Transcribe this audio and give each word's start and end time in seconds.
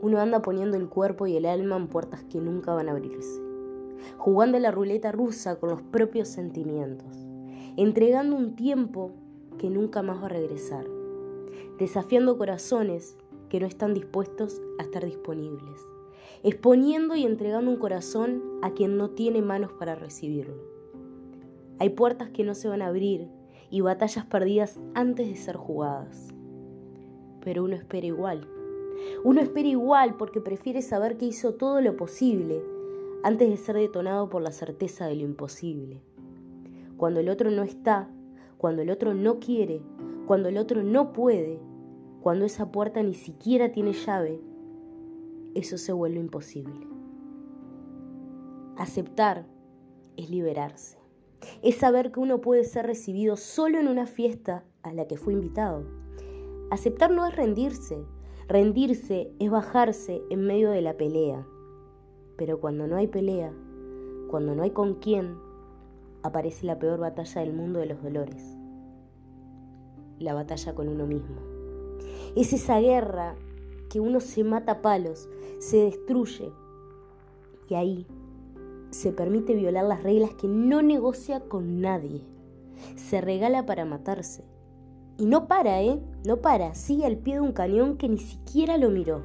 uno 0.00 0.20
anda 0.20 0.42
poniendo 0.42 0.76
el 0.76 0.88
cuerpo 0.88 1.26
y 1.26 1.36
el 1.36 1.46
alma 1.46 1.76
en 1.76 1.88
puertas 1.88 2.22
que 2.24 2.40
nunca 2.40 2.74
van 2.74 2.88
a 2.88 2.92
abrirse, 2.92 3.40
jugando 4.16 4.58
la 4.58 4.70
ruleta 4.70 5.12
rusa 5.12 5.58
con 5.58 5.70
los 5.70 5.82
propios 5.82 6.28
sentimientos, 6.28 7.16
entregando 7.76 8.36
un 8.36 8.54
tiempo 8.54 9.12
que 9.58 9.70
nunca 9.70 10.02
más 10.02 10.22
va 10.22 10.26
a 10.26 10.30
regresar, 10.30 10.86
desafiando 11.78 12.38
corazones 12.38 13.16
que 13.48 13.60
no 13.60 13.66
están 13.66 13.94
dispuestos 13.94 14.60
a 14.78 14.82
estar 14.82 15.04
disponibles, 15.04 15.86
exponiendo 16.42 17.16
y 17.16 17.24
entregando 17.24 17.70
un 17.70 17.78
corazón 17.78 18.42
a 18.62 18.70
quien 18.70 18.96
no 18.96 19.10
tiene 19.10 19.42
manos 19.42 19.72
para 19.72 19.94
recibirlo. 19.94 20.78
Hay 21.80 21.90
puertas 21.90 22.30
que 22.30 22.44
no 22.44 22.54
se 22.54 22.68
van 22.68 22.82
a 22.82 22.88
abrir 22.88 23.28
y 23.70 23.80
batallas 23.80 24.26
perdidas 24.26 24.78
antes 24.94 25.28
de 25.28 25.36
ser 25.36 25.56
jugadas. 25.56 26.28
Pero 27.40 27.64
uno 27.64 27.76
espera 27.76 28.06
igual. 28.06 28.48
Uno 29.24 29.40
espera 29.40 29.68
igual 29.68 30.16
porque 30.16 30.40
prefiere 30.40 30.82
saber 30.82 31.16
que 31.16 31.26
hizo 31.26 31.54
todo 31.54 31.80
lo 31.80 31.96
posible 31.96 32.62
antes 33.22 33.48
de 33.48 33.56
ser 33.56 33.76
detonado 33.76 34.28
por 34.28 34.42
la 34.42 34.52
certeza 34.52 35.06
de 35.06 35.16
lo 35.16 35.22
imposible. 35.22 36.00
Cuando 36.96 37.20
el 37.20 37.28
otro 37.28 37.50
no 37.50 37.62
está, 37.62 38.08
cuando 38.58 38.82
el 38.82 38.90
otro 38.90 39.14
no 39.14 39.38
quiere, 39.38 39.82
cuando 40.26 40.48
el 40.48 40.58
otro 40.58 40.82
no 40.82 41.12
puede, 41.12 41.58
cuando 42.20 42.44
esa 42.44 42.70
puerta 42.72 43.02
ni 43.02 43.14
siquiera 43.14 43.72
tiene 43.72 43.92
llave, 43.92 44.40
eso 45.54 45.78
se 45.78 45.92
vuelve 45.92 46.18
imposible. 46.18 46.86
Aceptar 48.76 49.46
es 50.16 50.30
liberarse. 50.30 50.98
Es 51.62 51.76
saber 51.76 52.12
que 52.12 52.20
uno 52.20 52.40
puede 52.40 52.64
ser 52.64 52.86
recibido 52.86 53.36
solo 53.36 53.78
en 53.78 53.88
una 53.88 54.06
fiesta 54.06 54.64
a 54.82 54.92
la 54.92 55.06
que 55.06 55.16
fue 55.16 55.32
invitado. 55.32 55.84
Aceptar 56.70 57.10
no 57.10 57.26
es 57.26 57.34
rendirse. 57.34 58.04
Rendirse 58.48 59.30
es 59.38 59.50
bajarse 59.50 60.22
en 60.30 60.46
medio 60.46 60.70
de 60.70 60.80
la 60.80 60.96
pelea. 60.96 61.46
Pero 62.38 62.60
cuando 62.60 62.86
no 62.86 62.96
hay 62.96 63.06
pelea, 63.06 63.52
cuando 64.30 64.54
no 64.54 64.62
hay 64.62 64.70
con 64.70 64.94
quién, 64.94 65.36
aparece 66.22 66.64
la 66.64 66.78
peor 66.78 66.98
batalla 66.98 67.42
del 67.42 67.52
mundo 67.52 67.78
de 67.78 67.84
los 67.84 68.02
dolores. 68.02 68.56
La 70.18 70.32
batalla 70.32 70.74
con 70.74 70.88
uno 70.88 71.06
mismo. 71.06 71.36
Es 72.36 72.54
esa 72.54 72.80
guerra 72.80 73.36
que 73.90 74.00
uno 74.00 74.18
se 74.18 74.44
mata 74.44 74.72
a 74.72 74.80
palos, 74.80 75.28
se 75.58 75.84
destruye. 75.84 76.50
Y 77.68 77.74
ahí 77.74 78.06
se 78.88 79.12
permite 79.12 79.54
violar 79.56 79.84
las 79.84 80.02
reglas 80.02 80.32
que 80.32 80.48
no 80.48 80.80
negocia 80.80 81.40
con 81.40 81.82
nadie. 81.82 82.22
Se 82.96 83.20
regala 83.20 83.66
para 83.66 83.84
matarse. 83.84 84.42
Y 85.18 85.26
no 85.26 85.48
para, 85.48 85.82
¿eh? 85.82 86.00
No 86.24 86.36
para. 86.36 86.74
Sigue 86.76 87.04
al 87.04 87.16
pie 87.16 87.34
de 87.34 87.40
un 87.40 87.52
cañón 87.52 87.96
que 87.96 88.08
ni 88.08 88.18
siquiera 88.18 88.78
lo 88.78 88.88
miró. 88.88 89.24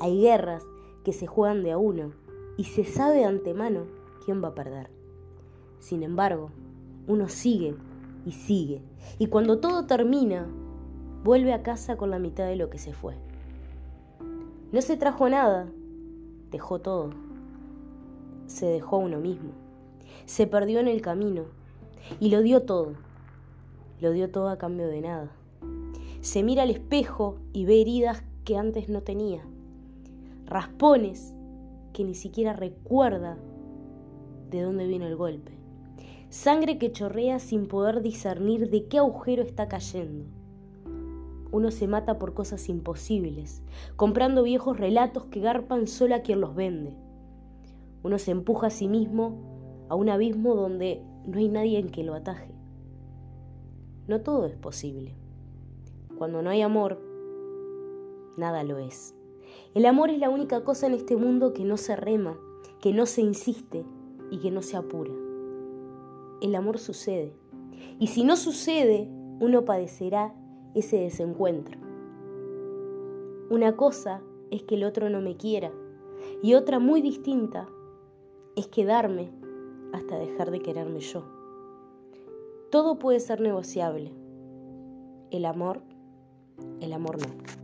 Hay 0.00 0.20
guerras 0.20 0.62
que 1.04 1.12
se 1.12 1.26
juegan 1.26 1.64
de 1.64 1.72
a 1.72 1.78
uno 1.78 2.12
y 2.56 2.64
se 2.64 2.84
sabe 2.84 3.16
de 3.16 3.24
antemano 3.24 3.86
quién 4.24 4.42
va 4.42 4.48
a 4.48 4.54
perder. 4.54 4.88
Sin 5.80 6.04
embargo, 6.04 6.50
uno 7.08 7.28
sigue 7.28 7.74
y 8.24 8.30
sigue. 8.30 8.82
Y 9.18 9.26
cuando 9.26 9.58
todo 9.58 9.86
termina, 9.86 10.46
vuelve 11.24 11.52
a 11.52 11.64
casa 11.64 11.96
con 11.96 12.10
la 12.10 12.20
mitad 12.20 12.46
de 12.46 12.54
lo 12.56 12.70
que 12.70 12.78
se 12.78 12.92
fue. 12.92 13.16
No 14.70 14.80
se 14.80 14.96
trajo 14.96 15.28
nada, 15.28 15.66
dejó 16.52 16.78
todo. 16.78 17.10
Se 18.46 18.66
dejó 18.66 18.98
uno 18.98 19.18
mismo. 19.18 19.50
Se 20.24 20.46
perdió 20.46 20.78
en 20.78 20.86
el 20.86 21.02
camino 21.02 21.46
y 22.20 22.30
lo 22.30 22.42
dio 22.42 22.62
todo. 22.62 22.92
Lo 24.02 24.10
dio 24.10 24.30
todo 24.30 24.48
a 24.48 24.58
cambio 24.58 24.88
de 24.88 25.00
nada. 25.00 25.30
Se 26.20 26.42
mira 26.42 26.64
al 26.64 26.70
espejo 26.70 27.38
y 27.52 27.66
ve 27.66 27.80
heridas 27.80 28.24
que 28.44 28.56
antes 28.56 28.88
no 28.88 29.02
tenía. 29.02 29.42
Raspones 30.44 31.34
que 31.92 32.02
ni 32.02 32.14
siquiera 32.14 32.52
recuerda 32.52 33.38
de 34.50 34.60
dónde 34.60 34.88
vino 34.88 35.06
el 35.06 35.14
golpe. 35.14 35.52
Sangre 36.30 36.78
que 36.78 36.90
chorrea 36.90 37.38
sin 37.38 37.68
poder 37.68 38.02
discernir 38.02 38.70
de 38.70 38.88
qué 38.88 38.98
agujero 38.98 39.44
está 39.44 39.68
cayendo 39.68 40.24
uno 41.52 41.70
se 41.70 41.86
mata 41.86 42.18
por 42.18 42.32
cosas 42.32 42.70
imposibles, 42.70 43.62
comprando 43.96 44.42
viejos 44.42 44.78
relatos 44.78 45.26
que 45.26 45.40
garpan 45.40 45.86
solo 45.86 46.14
a 46.14 46.20
quien 46.20 46.40
los 46.40 46.54
vende. 46.54 46.94
Uno 48.02 48.18
se 48.18 48.30
empuja 48.30 48.68
a 48.68 48.70
sí 48.70 48.88
mismo 48.88 49.86
a 49.90 49.94
un 49.94 50.08
abismo 50.08 50.54
donde 50.54 51.02
no 51.26 51.38
hay 51.38 51.50
nadie 51.50 51.78
en 51.78 51.90
que 51.90 52.04
lo 52.04 52.14
ataje. 52.14 52.61
No 54.08 54.20
todo 54.20 54.46
es 54.46 54.56
posible. 54.56 55.14
Cuando 56.18 56.42
no 56.42 56.50
hay 56.50 56.62
amor, 56.62 56.98
nada 58.36 58.64
lo 58.64 58.78
es. 58.78 59.14
El 59.74 59.86
amor 59.86 60.10
es 60.10 60.18
la 60.18 60.28
única 60.28 60.64
cosa 60.64 60.86
en 60.86 60.94
este 60.94 61.16
mundo 61.16 61.52
que 61.52 61.64
no 61.64 61.76
se 61.76 61.94
rema, 61.96 62.36
que 62.80 62.92
no 62.92 63.06
se 63.06 63.22
insiste 63.22 63.84
y 64.30 64.38
que 64.38 64.50
no 64.50 64.62
se 64.62 64.76
apura. 64.76 65.12
El 66.40 66.54
amor 66.54 66.78
sucede. 66.78 67.32
Y 67.98 68.08
si 68.08 68.24
no 68.24 68.36
sucede, 68.36 69.08
uno 69.40 69.64
padecerá 69.64 70.34
ese 70.74 70.98
desencuentro. 70.98 71.78
Una 73.50 73.76
cosa 73.76 74.22
es 74.50 74.62
que 74.62 74.74
el 74.74 74.84
otro 74.84 75.10
no 75.10 75.20
me 75.20 75.36
quiera 75.36 75.70
y 76.42 76.54
otra 76.54 76.78
muy 76.78 77.02
distinta 77.02 77.68
es 78.56 78.66
quedarme 78.66 79.30
hasta 79.92 80.18
dejar 80.18 80.50
de 80.50 80.60
quererme 80.60 81.00
yo. 81.00 81.41
Todo 82.72 82.98
puede 82.98 83.20
ser 83.20 83.42
negociable. 83.42 84.14
El 85.30 85.44
amor, 85.44 85.82
el 86.80 86.94
amor 86.94 87.18
no. 87.20 87.61